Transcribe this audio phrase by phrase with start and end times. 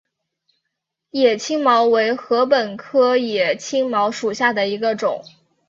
[1.11, 5.23] 野青茅为禾本科野青茅属下的一个种。